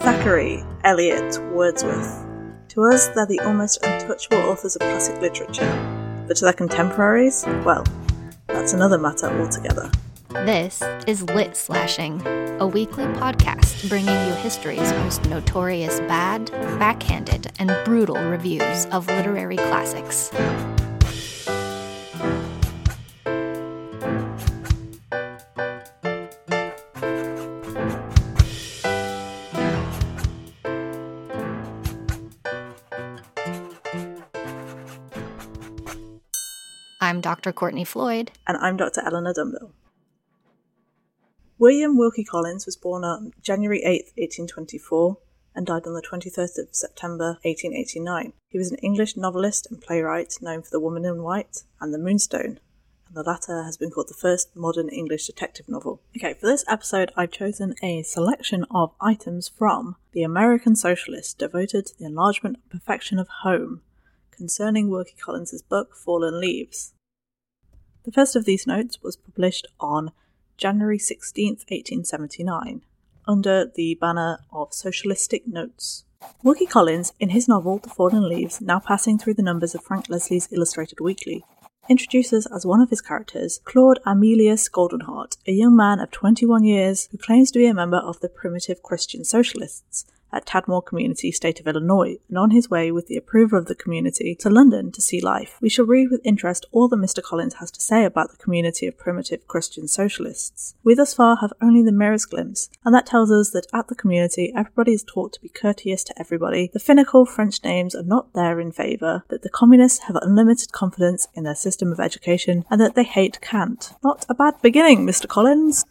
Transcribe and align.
Thackeray, 0.00 0.64
Eliot, 0.84 1.38
Wordsworth. 1.52 2.26
To 2.68 2.82
us, 2.82 3.08
they're 3.08 3.26
the 3.26 3.40
almost 3.40 3.84
untouchable 3.84 4.38
authors 4.38 4.76
of 4.76 4.80
classic 4.80 5.20
literature. 5.20 6.24
But 6.26 6.36
to 6.38 6.44
their 6.44 6.52
contemporaries, 6.52 7.44
well, 7.64 7.84
that's 8.46 8.72
another 8.72 8.98
matter 8.98 9.28
altogether. 9.40 9.90
This 10.30 10.82
is 11.06 11.22
Lit 11.22 11.56
Slashing, 11.56 12.20
a 12.60 12.66
weekly 12.66 13.04
podcast 13.04 13.88
bringing 13.88 14.14
you 14.26 14.34
history's 14.34 14.92
most 14.94 15.24
notorious 15.30 16.00
bad, 16.00 16.50
backhanded, 16.78 17.52
and 17.58 17.72
brutal 17.84 18.16
reviews 18.16 18.86
of 18.86 19.06
literary 19.06 19.56
classics. 19.56 20.30
I'm 37.04 37.20
Dr. 37.20 37.52
Courtney 37.52 37.84
Floyd. 37.84 38.30
And 38.46 38.56
I'm 38.56 38.78
Dr. 38.78 39.02
Eleanor 39.04 39.34
Dunville. 39.34 39.72
William 41.58 41.98
Wilkie 41.98 42.24
Collins 42.24 42.64
was 42.64 42.78
born 42.78 43.04
on 43.04 43.34
January 43.42 43.82
8, 43.82 44.12
1824, 44.16 45.18
and 45.54 45.66
died 45.66 45.86
on 45.86 45.92
the 45.92 46.00
23rd 46.00 46.58
of 46.62 46.74
September 46.74 47.38
1889. 47.42 48.32
He 48.48 48.56
was 48.56 48.70
an 48.70 48.78
English 48.78 49.18
novelist 49.18 49.66
and 49.70 49.82
playwright 49.82 50.32
known 50.40 50.62
for 50.62 50.70
The 50.70 50.80
Woman 50.80 51.04
in 51.04 51.22
White 51.22 51.64
and 51.78 51.92
The 51.92 51.98
Moonstone, 51.98 52.58
and 53.06 53.14
the 53.14 53.22
latter 53.22 53.64
has 53.64 53.76
been 53.76 53.90
called 53.90 54.08
the 54.08 54.14
first 54.14 54.56
modern 54.56 54.88
English 54.88 55.26
detective 55.26 55.68
novel. 55.68 56.00
Okay, 56.16 56.32
for 56.32 56.46
this 56.46 56.64
episode, 56.68 57.12
I've 57.18 57.32
chosen 57.32 57.74
a 57.82 58.02
selection 58.02 58.64
of 58.70 58.94
items 58.98 59.46
from 59.46 59.96
The 60.12 60.22
American 60.22 60.74
Socialist 60.74 61.38
devoted 61.38 61.84
to 61.84 61.98
the 61.98 62.06
enlargement 62.06 62.60
and 62.62 62.80
perfection 62.80 63.18
of 63.18 63.28
home 63.42 63.82
concerning 64.30 64.88
Wilkie 64.88 65.16
Collins's 65.22 65.62
book 65.62 65.94
Fallen 65.94 66.40
Leaves. 66.40 66.93
The 68.04 68.12
first 68.12 68.36
of 68.36 68.44
these 68.44 68.66
notes 68.66 69.02
was 69.02 69.16
published 69.16 69.66
on 69.80 70.12
January 70.58 70.98
16, 70.98 71.52
1879, 71.52 72.82
under 73.26 73.72
the 73.74 73.94
banner 73.94 74.40
of 74.52 74.74
Socialistic 74.74 75.46
Notes. 75.46 76.04
Wilkie 76.42 76.66
Collins, 76.66 77.14
in 77.18 77.30
his 77.30 77.48
novel 77.48 77.78
The 77.78 77.88
Fallen 77.88 78.28
Leaves, 78.28 78.60
now 78.60 78.78
passing 78.78 79.18
through 79.18 79.34
the 79.34 79.42
numbers 79.42 79.74
of 79.74 79.82
Frank 79.82 80.10
Leslie's 80.10 80.50
Illustrated 80.52 81.00
Weekly, 81.00 81.44
introduces 81.88 82.46
as 82.54 82.66
one 82.66 82.82
of 82.82 82.90
his 82.90 83.00
characters 83.00 83.60
Claude 83.64 84.00
Amelius 84.04 84.68
Goldenheart, 84.68 85.38
a 85.46 85.52
young 85.52 85.74
man 85.74 85.98
of 85.98 86.10
21 86.10 86.62
years 86.62 87.08
who 87.10 87.16
claims 87.16 87.50
to 87.52 87.58
be 87.58 87.66
a 87.66 87.72
member 87.72 87.96
of 87.96 88.20
the 88.20 88.28
Primitive 88.28 88.82
Christian 88.82 89.24
Socialists 89.24 90.04
at 90.34 90.46
Tadmor 90.46 90.84
Community, 90.84 91.30
State 91.30 91.60
of 91.60 91.66
Illinois, 91.66 92.16
and 92.28 92.36
on 92.36 92.50
his 92.50 92.68
way 92.68 92.90
with 92.90 93.06
the 93.06 93.16
approval 93.16 93.58
of 93.58 93.66
the 93.66 93.74
community 93.74 94.34
to 94.40 94.50
London 94.50 94.90
to 94.92 95.00
see 95.00 95.20
life. 95.20 95.56
We 95.60 95.68
shall 95.68 95.86
read 95.86 96.10
with 96.10 96.20
interest 96.24 96.66
all 96.72 96.88
that 96.88 96.96
Mr. 96.96 97.22
Collins 97.22 97.54
has 97.54 97.70
to 97.70 97.80
say 97.80 98.04
about 98.04 98.30
the 98.30 98.36
community 98.36 98.86
of 98.86 98.98
primitive 98.98 99.46
Christian 99.46 99.88
socialists. 99.88 100.74
We 100.82 100.94
thus 100.94 101.14
far 101.14 101.36
have 101.36 101.52
only 101.62 101.82
the 101.82 101.92
merest 101.92 102.30
glimpse, 102.30 102.68
and 102.84 102.94
that 102.94 103.06
tells 103.06 103.30
us 103.30 103.50
that 103.50 103.66
at 103.72 103.88
the 103.88 103.94
community 103.94 104.52
everybody 104.54 104.92
is 104.92 105.04
taught 105.04 105.32
to 105.34 105.40
be 105.40 105.48
courteous 105.48 106.04
to 106.04 106.18
everybody, 106.18 106.70
the 106.72 106.80
finical 106.80 107.26
French 107.26 107.62
names 107.62 107.94
are 107.94 108.02
not 108.02 108.32
there 108.34 108.58
in 108.60 108.72
favour, 108.72 109.24
that 109.28 109.42
the 109.42 109.48
communists 109.48 110.04
have 110.04 110.16
unlimited 110.16 110.72
confidence 110.72 111.28
in 111.34 111.44
their 111.44 111.54
system 111.54 111.92
of 111.92 112.00
education, 112.00 112.64
and 112.70 112.80
that 112.80 112.94
they 112.94 113.04
hate 113.04 113.40
Kant. 113.40 113.92
Not 114.02 114.26
a 114.28 114.34
bad 114.34 114.54
beginning, 114.62 115.06
Mr. 115.06 115.28
Collins. 115.28 115.84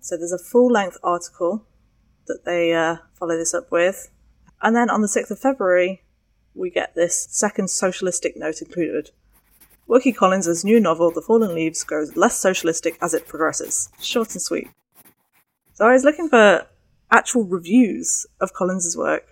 So 0.00 0.16
there's 0.16 0.32
a 0.32 0.38
full 0.38 0.70
length 0.70 0.98
article 1.02 1.64
that 2.26 2.44
they 2.44 2.72
uh, 2.72 2.96
follow 3.14 3.36
this 3.36 3.54
up 3.54 3.70
with. 3.70 4.10
And 4.62 4.74
then 4.74 4.90
on 4.90 5.02
the 5.02 5.08
6th 5.08 5.30
of 5.30 5.38
February, 5.38 6.02
we 6.54 6.70
get 6.70 6.94
this 6.94 7.26
second 7.30 7.68
socialistic 7.68 8.36
note 8.36 8.62
included. 8.62 9.10
Wilkie 9.86 10.12
Collins' 10.12 10.64
new 10.64 10.80
novel, 10.80 11.10
The 11.10 11.20
Fallen 11.20 11.54
Leaves, 11.54 11.84
grows 11.84 12.16
less 12.16 12.38
socialistic 12.38 12.96
as 13.02 13.12
it 13.12 13.28
progresses. 13.28 13.90
Short 14.00 14.32
and 14.34 14.40
sweet. 14.40 14.70
So 15.74 15.86
I 15.86 15.92
was 15.92 16.04
looking 16.04 16.28
for 16.28 16.66
actual 17.10 17.44
reviews 17.44 18.26
of 18.40 18.54
Collins' 18.54 18.96
work, 18.96 19.26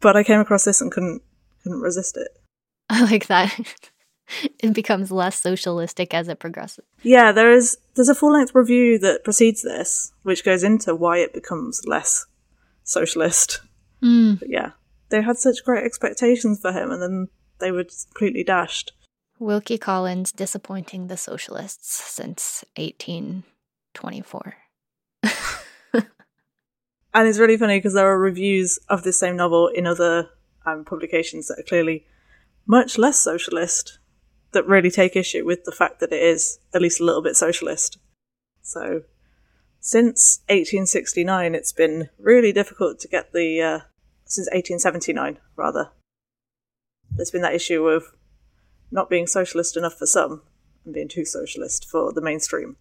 but 0.00 0.16
I 0.16 0.22
came 0.22 0.40
across 0.40 0.64
this 0.64 0.80
and 0.80 0.90
couldn't 0.90 1.22
couldn't 1.62 1.80
resist 1.80 2.16
it. 2.16 2.28
I 2.88 3.04
like 3.04 3.26
that. 3.26 3.52
it 4.60 4.72
becomes 4.72 5.10
less 5.10 5.38
socialistic 5.40 6.14
as 6.14 6.28
it 6.28 6.38
progresses. 6.38 6.84
Yeah, 7.02 7.32
there 7.32 7.52
is 7.52 7.76
there's 7.94 8.08
a 8.08 8.14
full 8.14 8.32
length 8.32 8.54
review 8.54 8.98
that 9.00 9.24
precedes 9.24 9.62
this, 9.62 10.12
which 10.22 10.44
goes 10.44 10.62
into 10.62 10.94
why 10.94 11.18
it 11.18 11.34
becomes 11.34 11.82
less 11.86 12.26
socialist. 12.88 13.60
Mm. 14.02 14.40
But 14.40 14.48
yeah, 14.50 14.72
they 15.10 15.22
had 15.22 15.36
such 15.36 15.64
great 15.64 15.84
expectations 15.84 16.60
for 16.60 16.72
him, 16.72 16.90
and 16.90 17.00
then 17.02 17.28
they 17.60 17.70
were 17.70 17.84
just 17.84 18.08
completely 18.08 18.42
dashed. 18.44 18.92
Wilkie 19.38 19.78
Collins 19.78 20.32
disappointing 20.32 21.06
the 21.06 21.16
socialists 21.16 21.94
since 21.94 22.64
1824. 22.76 24.56
and 27.14 27.28
it's 27.28 27.38
really 27.38 27.56
funny 27.56 27.78
because 27.78 27.94
there 27.94 28.10
are 28.10 28.18
reviews 28.18 28.80
of 28.88 29.04
this 29.04 29.20
same 29.20 29.36
novel 29.36 29.68
in 29.68 29.86
other 29.86 30.30
um, 30.66 30.84
publications 30.84 31.46
that 31.46 31.60
are 31.60 31.68
clearly 31.68 32.04
much 32.66 32.98
less 32.98 33.18
socialist 33.18 34.00
that 34.52 34.66
really 34.66 34.90
take 34.90 35.14
issue 35.14 35.44
with 35.44 35.62
the 35.64 35.72
fact 35.72 36.00
that 36.00 36.12
it 36.12 36.22
is 36.22 36.58
at 36.74 36.82
least 36.82 37.00
a 37.00 37.04
little 37.04 37.22
bit 37.22 37.36
socialist. 37.36 37.98
So 38.62 39.02
since 39.80 40.40
1869, 40.48 41.54
it's 41.54 41.72
been 41.72 42.10
really 42.18 42.52
difficult 42.52 42.98
to 43.00 43.08
get 43.08 43.32
the. 43.32 43.60
Uh, 43.60 43.78
since 44.28 44.46
1879, 44.48 45.38
rather. 45.56 45.90
There's 47.10 47.30
been 47.30 47.42
that 47.42 47.54
issue 47.54 47.86
of 47.88 48.12
not 48.90 49.08
being 49.08 49.26
socialist 49.26 49.76
enough 49.76 49.94
for 49.94 50.06
some 50.06 50.42
and 50.84 50.94
being 50.94 51.08
too 51.08 51.24
socialist 51.24 51.88
for 51.90 52.12
the 52.12 52.20
mainstream. 52.20 52.76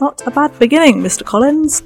Not 0.00 0.26
a 0.26 0.30
bad 0.30 0.58
beginning, 0.58 1.02
Mr. 1.02 1.24
Collins. 1.24 1.82